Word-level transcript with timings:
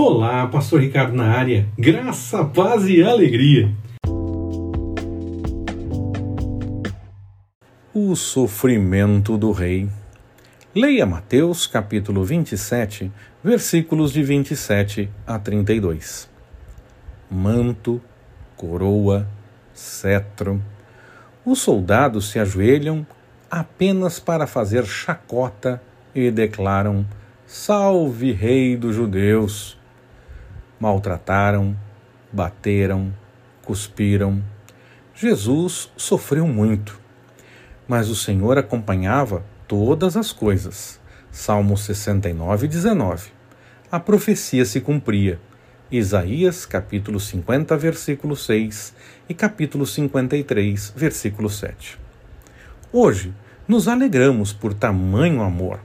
Olá, 0.00 0.46
Pastor 0.46 0.80
Ricardo 0.80 1.12
na 1.12 1.24
área. 1.24 1.66
Graça, 1.76 2.44
paz 2.44 2.86
e 2.86 3.02
alegria. 3.02 3.74
O 7.92 8.14
sofrimento 8.14 9.36
do 9.36 9.50
rei. 9.50 9.88
Leia 10.72 11.04
Mateus 11.04 11.66
capítulo 11.66 12.22
27, 12.22 13.10
versículos 13.42 14.12
de 14.12 14.22
27 14.22 15.10
a 15.26 15.36
32. 15.36 16.30
Manto, 17.28 18.00
coroa, 18.56 19.26
cetro. 19.74 20.62
Os 21.44 21.58
soldados 21.58 22.30
se 22.30 22.38
ajoelham 22.38 23.04
apenas 23.50 24.20
para 24.20 24.46
fazer 24.46 24.86
chacota 24.86 25.82
e 26.14 26.30
declaram: 26.30 27.04
Salve, 27.44 28.30
Rei 28.30 28.76
dos 28.76 28.94
Judeus! 28.94 29.77
Maltrataram, 30.78 31.76
bateram, 32.32 33.12
cuspiram. 33.62 34.42
Jesus 35.14 35.90
sofreu 35.96 36.46
muito, 36.46 36.98
mas 37.86 38.08
o 38.08 38.16
Senhor 38.16 38.56
acompanhava 38.58 39.44
todas 39.66 40.16
as 40.16 40.32
coisas. 40.32 41.00
Salmo 41.30 41.76
69, 41.76 42.68
19. 42.68 43.30
A 43.90 44.00
profecia 44.00 44.64
se 44.64 44.80
cumpria. 44.80 45.40
Isaías, 45.90 46.66
capítulo 46.66 47.18
50, 47.18 47.74
versículo 47.76 48.36
6 48.36 48.94
e 49.28 49.34
capítulo 49.34 49.86
53, 49.86 50.92
versículo 50.94 51.48
7. 51.48 51.98
Hoje, 52.92 53.32
nos 53.66 53.88
alegramos 53.88 54.52
por 54.52 54.74
tamanho 54.74 55.42
amor, 55.42 55.80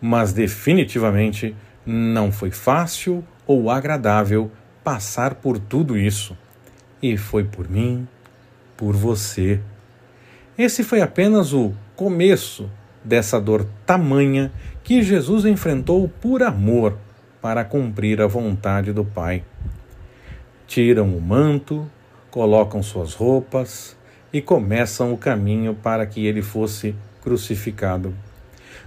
mas 0.00 0.32
definitivamente 0.32 1.56
não 1.84 2.30
foi 2.30 2.50
fácil 2.50 3.24
ou 3.48 3.70
agradável 3.70 4.50
passar 4.84 5.36
por 5.36 5.58
tudo 5.58 5.96
isso. 5.96 6.36
E 7.02 7.16
foi 7.16 7.44
por 7.44 7.68
mim, 7.68 8.06
por 8.76 8.94
você. 8.94 9.58
Esse 10.56 10.84
foi 10.84 11.00
apenas 11.00 11.54
o 11.54 11.72
começo 11.96 12.70
dessa 13.02 13.40
dor 13.40 13.66
tamanha 13.86 14.52
que 14.84 15.02
Jesus 15.02 15.46
enfrentou 15.46 16.08
por 16.20 16.42
amor 16.42 16.98
para 17.40 17.64
cumprir 17.64 18.20
a 18.20 18.26
vontade 18.26 18.92
do 18.92 19.04
Pai. 19.04 19.42
Tiram 20.66 21.16
o 21.16 21.20
manto, 21.20 21.90
colocam 22.30 22.82
suas 22.82 23.14
roupas 23.14 23.96
e 24.30 24.42
começam 24.42 25.12
o 25.12 25.16
caminho 25.16 25.74
para 25.74 26.04
que 26.04 26.26
ele 26.26 26.42
fosse 26.42 26.94
crucificado. 27.22 28.14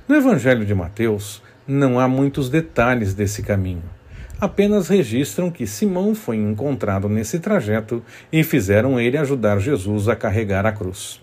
No 0.07 0.15
Evangelho 0.15 0.65
de 0.65 0.75
Mateus, 0.75 1.41
não 1.65 1.99
há 1.99 2.07
muitos 2.07 2.49
detalhes 2.49 3.13
desse 3.15 3.41
caminho 3.41 4.00
apenas 4.41 4.87
registram 4.87 5.51
que 5.51 5.67
Simão 5.67 6.15
foi 6.15 6.35
encontrado 6.35 7.07
nesse 7.07 7.39
trajeto 7.39 8.03
e 8.33 8.43
fizeram 8.43 8.99
ele 8.99 9.15
ajudar 9.15 9.59
Jesus 9.59 10.09
a 10.09 10.15
carregar 10.15 10.65
a 10.65 10.71
cruz. 10.71 11.21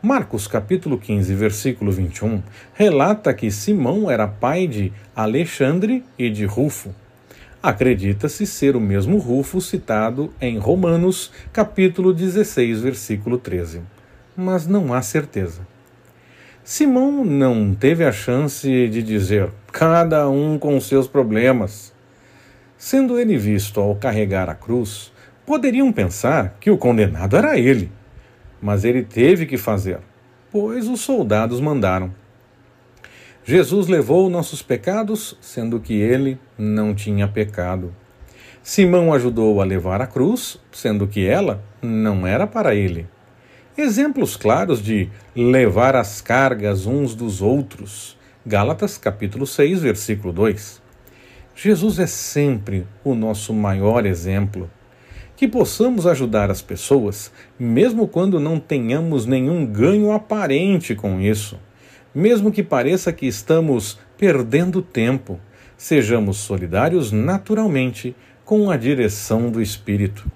Marcos 0.00 0.46
capítulo 0.46 0.98
15, 0.98 1.34
versículo 1.34 1.92
21, 1.92 2.42
relata 2.72 3.34
que 3.34 3.50
Simão 3.50 4.10
era 4.10 4.26
pai 4.26 4.66
de 4.66 4.90
Alexandre 5.14 6.02
e 6.18 6.30
de 6.30 6.46
Rufo. 6.46 6.94
Acredita-se 7.62 8.46
ser 8.46 8.76
o 8.76 8.80
mesmo 8.80 9.18
Rufo 9.18 9.60
citado 9.60 10.32
em 10.40 10.58
Romanos 10.58 11.32
capítulo 11.52 12.14
16, 12.14 12.80
versículo 12.80 13.36
13, 13.36 13.82
mas 14.34 14.66
não 14.66 14.92
há 14.92 15.02
certeza. 15.02 15.66
Simão 16.62 17.24
não 17.26 17.74
teve 17.74 18.04
a 18.04 18.12
chance 18.12 18.66
de 18.88 19.02
dizer 19.02 19.50
cada 19.70 20.28
um 20.30 20.58
com 20.58 20.80
seus 20.80 21.06
problemas. 21.06 21.93
Sendo 22.86 23.18
ele 23.18 23.38
visto 23.38 23.80
ao 23.80 23.96
carregar 23.96 24.50
a 24.50 24.54
cruz, 24.54 25.10
poderiam 25.46 25.90
pensar 25.90 26.58
que 26.60 26.70
o 26.70 26.76
condenado 26.76 27.34
era 27.34 27.58
ele. 27.58 27.90
Mas 28.60 28.84
ele 28.84 29.02
teve 29.02 29.46
que 29.46 29.56
fazer, 29.56 30.00
pois 30.52 30.86
os 30.86 31.00
soldados 31.00 31.62
mandaram. 31.62 32.14
Jesus 33.42 33.88
levou 33.88 34.28
nossos 34.28 34.60
pecados, 34.60 35.34
sendo 35.40 35.80
que 35.80 35.94
ele 35.94 36.38
não 36.58 36.94
tinha 36.94 37.26
pecado. 37.26 37.90
Simão 38.62 39.14
ajudou 39.14 39.62
a 39.62 39.64
levar 39.64 40.02
a 40.02 40.06
cruz, 40.06 40.60
sendo 40.70 41.06
que 41.06 41.26
ela 41.26 41.64
não 41.80 42.26
era 42.26 42.46
para 42.46 42.74
ele. 42.74 43.06
Exemplos 43.78 44.36
claros 44.36 44.82
de 44.82 45.08
levar 45.34 45.96
as 45.96 46.20
cargas 46.20 46.84
uns 46.84 47.14
dos 47.14 47.40
outros. 47.40 48.14
Gálatas 48.44 48.98
capítulo 48.98 49.46
6, 49.46 49.80
versículo 49.80 50.34
2. 50.34 50.83
Jesus 51.56 52.00
é 52.00 52.06
sempre 52.06 52.86
o 53.04 53.14
nosso 53.14 53.54
maior 53.54 54.04
exemplo. 54.04 54.68
Que 55.36 55.46
possamos 55.46 56.06
ajudar 56.06 56.50
as 56.50 56.60
pessoas, 56.60 57.32
mesmo 57.58 58.08
quando 58.08 58.40
não 58.40 58.58
tenhamos 58.58 59.24
nenhum 59.24 59.64
ganho 59.64 60.12
aparente 60.12 60.94
com 60.94 61.20
isso. 61.20 61.58
Mesmo 62.14 62.50
que 62.50 62.62
pareça 62.62 63.12
que 63.12 63.26
estamos 63.26 63.98
perdendo 64.18 64.82
tempo, 64.82 65.38
sejamos 65.76 66.38
solidários 66.38 67.12
naturalmente 67.12 68.16
com 68.44 68.70
a 68.70 68.76
direção 68.76 69.50
do 69.50 69.62
Espírito. 69.62 70.30